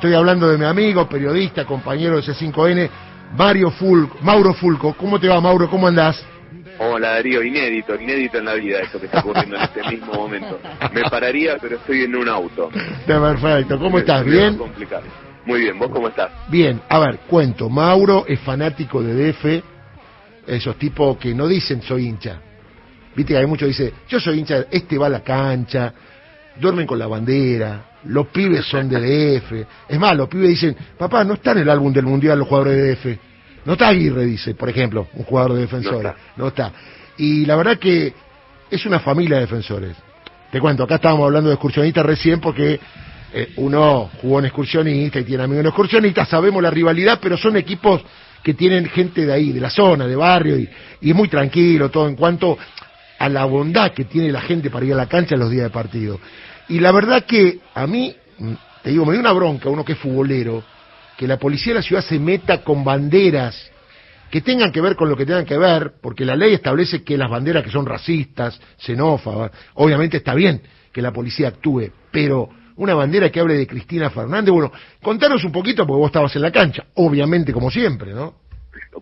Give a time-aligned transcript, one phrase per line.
[0.00, 2.88] Estoy hablando de mi amigo, periodista, compañero de C5N,
[3.36, 4.94] Mario Fulco, Mauro Fulco.
[4.94, 5.68] ¿Cómo te va, Mauro?
[5.68, 6.24] ¿Cómo andás?
[6.78, 10.58] Hola Darío, inédito, inédito en la vida esto que está ocurriendo en este mismo momento.
[10.94, 12.70] Me pararía, pero estoy en un auto.
[12.72, 13.78] Está perfecto.
[13.78, 14.24] ¿Cómo estás?
[14.24, 14.58] ¿Bien?
[15.44, 16.30] Muy bien, ¿vos cómo estás?
[16.48, 17.68] Bien, a ver, cuento.
[17.68, 19.62] Mauro es fanático de DF,
[20.46, 22.40] esos tipos que no dicen soy hincha.
[23.14, 25.92] Viste que hay muchos que dicen, yo soy hincha, este va a la cancha,
[26.58, 28.98] duermen con la bandera, los pibes son de
[29.38, 29.52] DF.
[29.88, 32.76] Es más, los pibes dicen, papá, no está en el álbum del Mundial los jugadores
[32.76, 33.20] de DF.
[33.64, 36.12] No está Aguirre, dice, por ejemplo, un jugador de defensores.
[36.36, 36.72] No está.
[37.18, 38.12] Y la verdad que
[38.70, 39.96] es una familia de defensores.
[40.50, 42.80] Te cuento, acá estábamos hablando de excursionistas recién porque
[43.32, 47.56] eh, uno jugó en excursionista y tiene amigos en excursionistas, sabemos la rivalidad, pero son
[47.56, 48.02] equipos
[48.42, 50.68] que tienen gente de ahí, de la zona, de barrio, y,
[51.02, 52.58] y es muy tranquilo todo en cuanto
[53.18, 55.64] a la bondad que tiene la gente para ir a la cancha en los días
[55.64, 56.18] de partido.
[56.70, 58.52] Y la verdad que a mí, mm,
[58.82, 60.62] te digo, me dio una bronca, uno que es futbolero,
[61.18, 63.70] que la policía de la ciudad se meta con banderas
[64.30, 67.18] que tengan que ver con lo que tengan que ver, porque la ley establece que
[67.18, 70.62] las banderas que son racistas, xenófobas, obviamente está bien
[70.92, 75.50] que la policía actúe, pero una bandera que hable de Cristina Fernández, bueno, contanos un
[75.50, 78.34] poquito porque vos estabas en la cancha, obviamente como siempre, ¿no?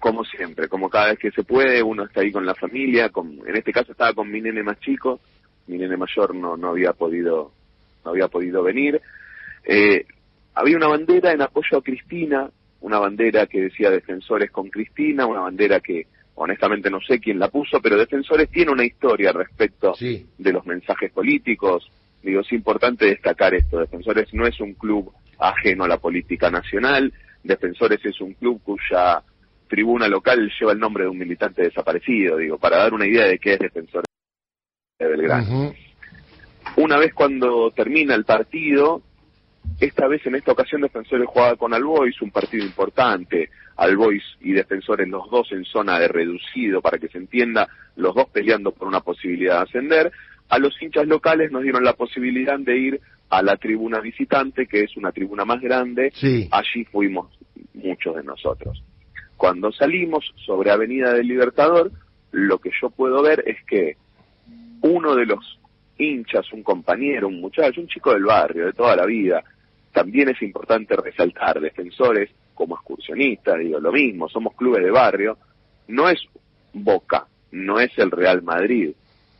[0.00, 3.38] Como siempre, como cada vez que se puede, uno está ahí con la familia, con,
[3.47, 5.20] en este caso estaba con mi nene más chico,
[5.66, 7.53] mi nene mayor no, no había podido,
[8.04, 9.00] no había podido venir.
[9.64, 10.06] Eh,
[10.54, 15.41] había una bandera en apoyo a Cristina, una bandera que decía Defensores con Cristina, una
[15.41, 20.52] bandera que honestamente no sé quién la puso, pero Defensores tiene una historia respecto de
[20.52, 21.91] los mensajes políticos.
[22.22, 27.12] Digo, es importante destacar esto, Defensores no es un club ajeno a la política nacional,
[27.42, 29.22] Defensores es un club cuya
[29.69, 33.38] tribuna local lleva el nombre de un militante desaparecido, digo, para dar una idea de
[33.38, 34.08] qué es Defensores
[34.98, 35.74] de Belgrano.
[36.77, 39.02] Una vez cuando termina el partido,
[39.80, 43.50] esta vez, en esta ocasión, Defensores jugaba con Albois, un partido importante.
[43.77, 48.28] Albois y Defensores, los dos en zona de reducido, para que se entienda, los dos
[48.30, 50.12] peleando por una posibilidad de ascender.
[50.48, 54.82] A los hinchas locales nos dieron la posibilidad de ir a la tribuna visitante, que
[54.82, 56.12] es una tribuna más grande.
[56.50, 57.28] Allí fuimos
[57.75, 58.82] muchos de nosotros.
[59.37, 61.93] Cuando salimos sobre Avenida del Libertador,
[62.32, 63.97] lo que yo puedo ver es que
[64.81, 65.57] uno de los
[65.98, 69.42] hinchas, un compañero, un muchacho, un chico del barrio, de toda la vida,
[69.92, 75.38] también es importante resaltar, defensores como excursionistas, digo, lo mismo, somos clubes de barrio,
[75.88, 76.20] no es
[76.72, 78.92] Boca, no es el Real Madrid,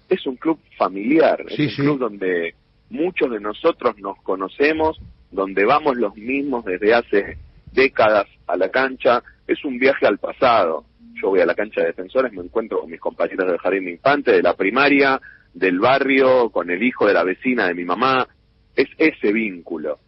[0.08, 2.54] es un club familiar, es un club donde
[2.91, 4.98] muchos de nosotros nos conocemos,
[5.30, 7.38] donde vamos los mismos desde hace
[7.72, 10.84] décadas a la cancha, es un viaje al pasado.
[11.20, 13.91] Yo voy a la cancha de defensores, me encuentro con mis compañeros del jardín de
[13.92, 15.20] infante, de la primaria,
[15.58, 18.28] del barrio, con el hijo de la vecina de mi mamá,
[18.76, 19.98] es ese vínculo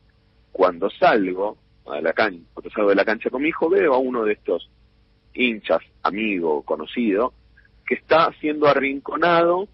[0.52, 3.98] cuando salgo a la cancha, cuando salgo de la cancha con mi hijo, veo a
[3.98, 4.70] uno de estos
[5.34, 7.32] hinchas, amigo, conocido,
[7.84, 9.66] que está siendo arrinconado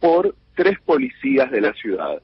[0.00, 2.22] por tres policías de la ciudad.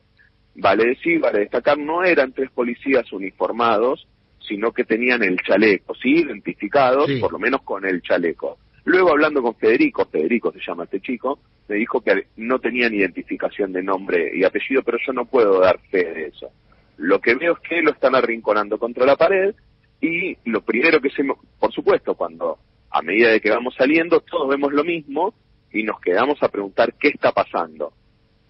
[0.55, 4.07] Vale decir, vale destacar, no eran tres policías uniformados,
[4.49, 8.59] sino que tenían el chaleco, sí, identificados, por lo menos con el chaleco.
[8.85, 13.73] Luego hablando con Federico, Federico se llama este chico, me dijo que no tenían identificación
[13.73, 16.51] de nombre y apellido, pero yo no puedo dar fe de eso.
[16.99, 19.55] Lo que veo es que lo están arrinconando contra la pared
[20.01, 21.25] y lo primero que se...
[21.59, 22.59] Por supuesto, cuando
[22.91, 25.35] a medida de que vamos saliendo, todos vemos lo mismo
[25.73, 27.93] y nos quedamos a preguntar qué está pasando.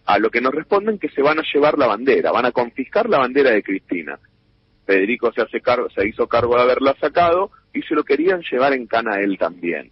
[0.04, 3.08] A lo que nos responden que se van a llevar la bandera, van a confiscar
[3.08, 4.18] la bandera de Cristina.
[4.84, 8.74] Federico se, hace cargo, se hizo cargo de haberla sacado y se lo querían llevar
[8.74, 9.90] en cana a él también.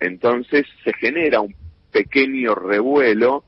[0.00, 1.54] Entonces se genera un
[1.90, 3.44] pequeño revuelo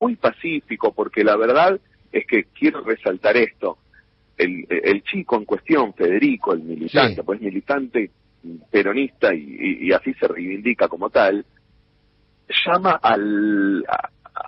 [0.00, 1.80] muy pacífico porque la verdad
[2.12, 3.78] es que quiero resaltar esto.
[4.36, 8.10] El, el chico en cuestión, Federico, el militante, pues militante
[8.70, 11.44] peronista y, así se reivindica como tal,
[12.66, 13.84] llama al,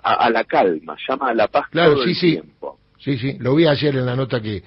[0.03, 2.31] a, la calma, llama a la paz claro, todo sí, el sí.
[2.33, 2.79] tiempo.
[2.99, 4.63] Sí, sí, lo vi ayer en la nota que,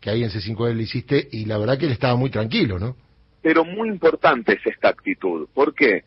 [0.00, 2.96] que ahí en C5L le hiciste y la verdad que él estaba muy tranquilo, ¿no?
[3.42, 5.48] Pero muy importante es esta actitud.
[5.52, 6.04] ¿Por qué?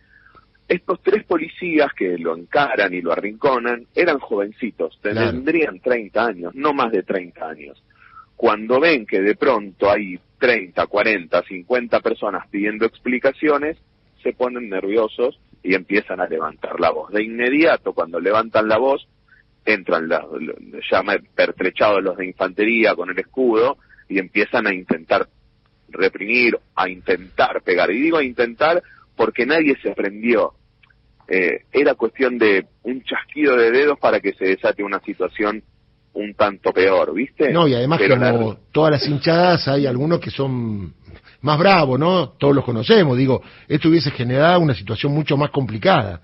[0.67, 6.73] Estos tres policías que lo encaran y lo arrinconan eran jovencitos, tendrían 30 años, no
[6.73, 7.81] más de 30 años.
[8.35, 13.77] Cuando ven que de pronto hay 30, 40, 50 personas pidiendo explicaciones,
[14.21, 17.11] se ponen nerviosos y empiezan a levantar la voz.
[17.11, 19.07] De inmediato, cuando levantan la voz,
[19.65, 20.21] entran los,
[20.89, 21.03] ya
[21.35, 23.77] pertrechados los de infantería con el escudo
[24.09, 25.27] y empiezan a intentar
[25.89, 27.89] reprimir, a intentar pegar.
[27.91, 28.83] Y digo a intentar
[29.17, 30.53] porque nadie se prendió.
[31.27, 35.61] Eh, era cuestión de un chasquido de dedos para que se desate una situación
[36.13, 37.51] un tanto peor, ¿viste?
[37.51, 40.93] No, y además Pero como la- todas las hinchadas hay algunos que son
[41.41, 42.29] más bravos, ¿no?
[42.29, 46.21] Todos los conocemos, digo, esto hubiese generado una situación mucho más complicada.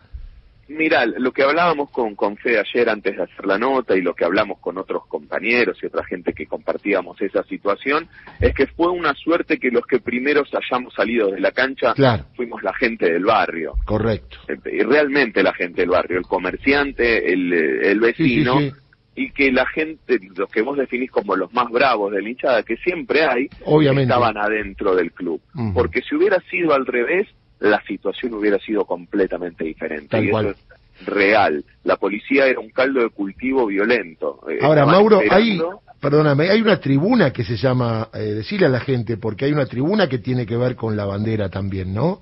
[0.75, 4.13] Mira, lo que hablábamos con, con Fede ayer antes de hacer la nota y lo
[4.13, 8.07] que hablamos con otros compañeros y otra gente que compartíamos esa situación,
[8.39, 12.25] es que fue una suerte que los que primeros hayamos salido de la cancha Claro.
[12.35, 13.73] fuimos la gente del barrio.
[13.85, 14.37] Correcto.
[14.71, 18.77] Y realmente la gente del barrio, el comerciante, el, eh, el vecino, Sí, sí,
[19.15, 22.63] y que la gente, los que vos definís como los más bravos de la hinchada,
[22.63, 24.11] que siempre hay, Obviamente.
[24.11, 25.39] estaban adentro del club.
[25.75, 27.27] Porque si hubiera sido al revés,
[27.63, 30.07] la situación hubiera sido completamente diferente.
[30.09, 30.45] Tal y cual.
[30.47, 30.57] eso
[30.99, 31.63] es real.
[31.83, 34.41] La policía era un caldo de cultivo violento.
[34.49, 35.61] Eh, Ahora, Mauro, hay,
[35.99, 39.65] perdóname, hay una tribuna que se llama, eh, decirle a la gente, porque hay una
[39.65, 42.21] tribuna que tiene que ver con la bandera también, ¿no?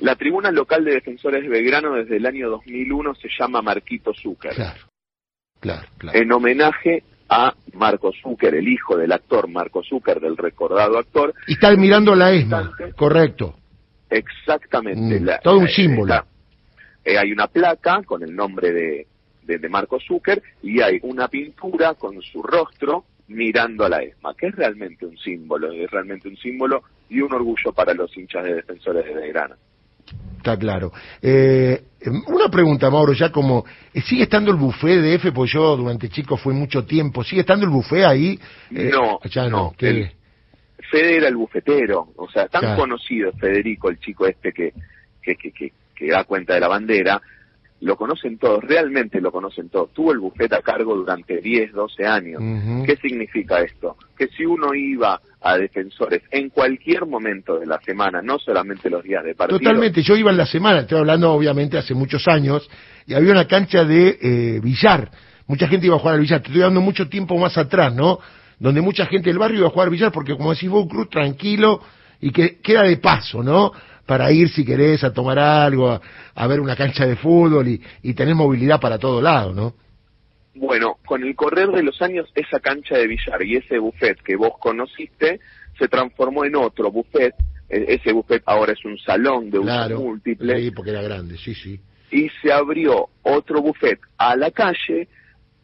[0.00, 4.54] La tribuna local de defensores de Belgrano desde el año 2001 se llama Marquito Zucker.
[4.54, 4.80] Claro,
[5.60, 6.18] claro, claro.
[6.18, 11.34] en homenaje a Marco Zucker, el hijo del actor Marco Zucker, del recordado actor.
[11.46, 13.59] Y está mirando la ESMA, correcto.
[14.10, 15.20] Exactamente.
[15.20, 16.24] Mm, todo un símbolo.
[17.04, 19.06] eh, hay una placa con el nombre de,
[19.42, 24.34] de, de Marco Zucker y hay una pintura con su rostro mirando a la ESMA,
[24.34, 28.44] que es realmente un símbolo, es realmente un símbolo y un orgullo para los hinchas
[28.44, 29.54] de defensores de Belgrano.
[30.38, 30.90] Está claro.
[31.22, 31.82] Eh,
[32.28, 33.64] una pregunta, Mauro, ya como,
[33.94, 35.32] eh, ¿sigue estando el buffet de F?
[35.32, 37.22] Pues yo durante chico fui mucho tiempo.
[37.22, 38.38] ¿Sigue estando el buffet ahí?
[38.74, 39.50] Eh, No, ya no.
[39.50, 39.88] no, ¿qué?
[39.90, 40.10] el-
[40.90, 42.80] Fede era el bufetero, o sea, tan Claro.
[42.80, 44.72] conocido Federico, el chico este que,
[45.22, 47.20] que, que, que, que da cuenta de la bandera,
[47.82, 49.92] lo conocen todos, realmente lo conocen todos.
[49.94, 52.42] Tuvo el bufete a cargo durante 10, 12 años.
[52.84, 53.96] ¿Qué significa esto?
[54.18, 59.02] Que si uno iba a defensores en cualquier momento de la semana, no solamente los
[59.02, 62.68] días de partido, Totalmente, yo iba en la semana, estoy hablando obviamente hace muchos años,
[63.06, 65.10] y había una cancha de eh, billar.
[65.46, 68.18] Mucha gente iba a jugar al billar, te estoy dando mucho tiempo más atrás, ¿no?
[68.60, 71.08] Donde mucha gente del barrio iba a jugar billar, porque como decís vos, un club
[71.10, 71.80] tranquilo
[72.20, 73.72] y que queda de paso, ¿no?
[74.06, 76.00] Para ir si querés a tomar algo, a,
[76.34, 79.74] a ver una cancha de fútbol y, y tener movilidad para todo lado, ¿no?
[80.54, 84.36] Bueno, con el correr de los años, esa cancha de billar y ese buffet que
[84.36, 85.40] vos conociste
[85.78, 87.34] se transformó en otro buffet.
[87.68, 91.54] E- Ese buffet ahora es un salón de uso múltiple sí, porque era grande, sí,
[91.54, 91.80] sí.
[92.10, 95.08] y se abrió otro buffet a la calle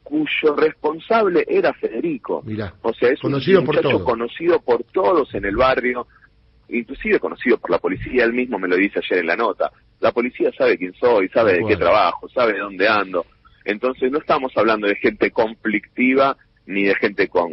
[0.09, 2.43] cuyo responsable era Federico.
[2.47, 4.05] Mirá, O sea, es conocido un por muchacho todos.
[4.05, 6.07] conocido por todos en el barrio,
[6.69, 9.71] inclusive conocido por la policía, él mismo me lo dice ayer en la nota.
[10.01, 13.27] La policía sabe quién soy, sabe de qué trabajo, sabe de dónde ando.
[13.65, 16.37] Entonces no estamos hablando de gente conflictiva
[16.67, 17.51] ni de gente con,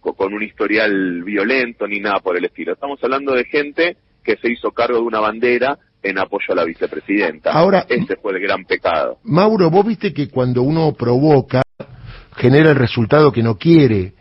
[0.00, 2.72] con, con un historial violento ni nada por el estilo.
[2.74, 6.64] Estamos hablando de gente que se hizo cargo de una bandera en apoyo a la
[6.64, 7.52] vicepresidenta.
[7.52, 9.18] Ahora- Ese fue el gran pecado.
[9.24, 11.62] Mauro, vos viste que cuando uno provoca,
[12.38, 14.14] genera el resultado que no quiere.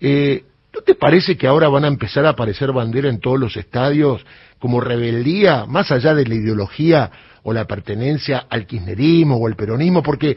[0.00, 3.56] Eh, ¿No te parece que ahora van a empezar a aparecer banderas en todos los
[3.56, 4.24] estadios
[4.58, 7.10] como rebeldía, más allá de la ideología
[7.42, 10.02] o la pertenencia al kirchnerismo o al peronismo?
[10.02, 10.36] Porque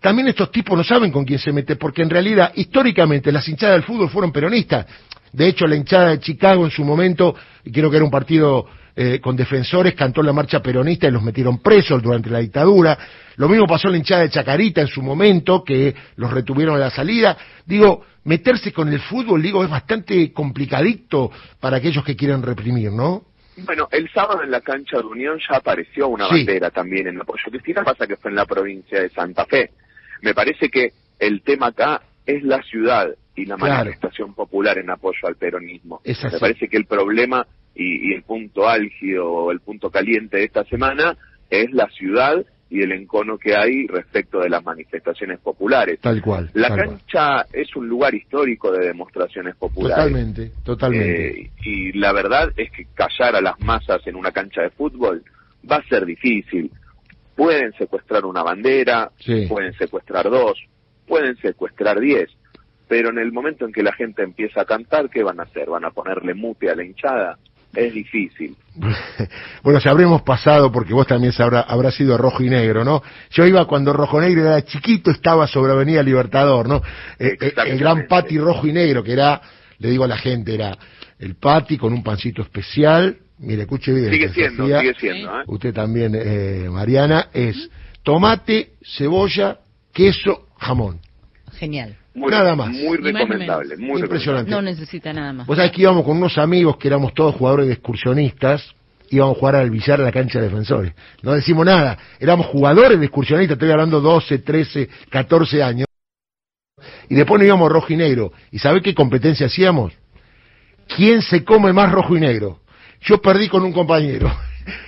[0.00, 3.76] también estos tipos no saben con quién se mete, porque en realidad, históricamente, las hinchadas
[3.76, 4.86] del fútbol fueron peronistas.
[5.32, 7.34] De hecho, la hinchada de Chicago en su momento,
[7.64, 11.22] y creo que era un partido eh, con defensores, cantó la marcha peronista y los
[11.22, 12.98] metieron presos durante la dictadura.
[13.36, 16.78] Lo mismo pasó en la hinchada de Chacarita en su momento, que los retuvieron a
[16.78, 17.36] la salida.
[17.64, 21.30] Digo, meterse con el fútbol, digo, es bastante complicadito
[21.60, 23.22] para aquellos que quieren reprimir, ¿no?
[23.66, 26.36] Bueno, el sábado en la cancha de Unión ya apareció una Sí.
[26.36, 27.42] bandera también en apoyo.
[27.50, 29.70] Cristina pasa que fue en la provincia de Santa Fe.
[30.22, 33.74] Me parece que el tema acá es la ciudad y la Claro.
[33.84, 36.00] manifestación popular en apoyo al peronismo.
[36.04, 40.44] Me parece que el problema y, y el punto álgido o el punto caliente de
[40.44, 41.16] esta semana
[41.50, 46.00] es la ciudad y el encono que hay respecto de las manifestaciones populares.
[46.00, 46.48] Tal cual.
[46.54, 46.88] La tal cual.
[46.88, 49.96] cancha es un lugar histórico de demostraciones populares.
[50.06, 51.40] Totalmente, totalmente.
[51.42, 55.22] Eh, y la verdad es que callar a las masas en una cancha de fútbol
[55.70, 56.70] va a ser difícil.
[57.36, 59.46] Pueden secuestrar una bandera, Sí.
[59.48, 60.58] pueden secuestrar dos,
[61.06, 62.30] pueden secuestrar diez,
[62.88, 65.68] pero en el momento en que la gente empieza a cantar, ¿qué van a hacer?
[65.68, 67.38] ¿Van a ponerle mute a la hinchada?
[67.74, 68.54] Es difícil.
[69.62, 73.02] bueno, si habremos pasado, porque vos también sabrá, habrá sido rojo y negro, ¿no?
[73.30, 76.82] Yo iba cuando rojo negro era chiquito, estaba sobre Avenida Libertador, ¿no?
[77.18, 79.40] Eh, eh, el gran pati rojo y negro, que era,
[79.78, 80.76] le digo a la gente, era
[81.18, 83.16] el pati con un pancito especial.
[83.38, 84.10] Mire, escuche bien.
[84.10, 85.40] Sigue siendo, Sofía, sigue siendo.
[85.40, 85.44] ¿eh?
[85.46, 87.70] Usted también, eh, Mariana, es
[88.02, 89.60] tomate, cebolla,
[89.92, 91.00] queso, jamón.
[91.58, 91.96] Genial.
[92.14, 92.70] Muy, Nada más.
[92.70, 93.76] Muy recomendable.
[93.76, 94.50] Muy Impresionante.
[94.50, 95.46] No necesita nada más.
[95.46, 98.74] Vos sabés que íbamos con unos amigos que éramos todos jugadores de excursionistas,
[99.10, 100.92] íbamos a jugar al billar a la cancha de defensores.
[101.22, 105.86] No decimos nada, éramos jugadores de excursionistas, estoy hablando 12, 13, 14 años.
[107.08, 108.32] Y después nos íbamos rojo y negro.
[108.50, 109.92] ¿Y sabe qué competencia hacíamos?
[110.96, 112.60] ¿Quién se come más rojo y negro?
[113.00, 114.30] Yo perdí con un compañero.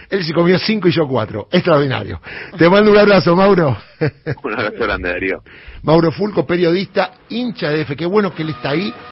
[0.09, 1.49] Él se comió cinco y yo cuatro.
[1.51, 2.21] Extraordinario.
[2.57, 3.77] Te mando un abrazo, Mauro.
[4.43, 5.43] Un abrazo grande, Darío.
[5.83, 7.97] Mauro Fulco, periodista, hincha de F.
[7.97, 8.95] Qué bueno que él está ahí